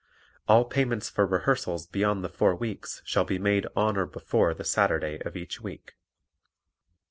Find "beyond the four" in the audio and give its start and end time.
1.85-2.55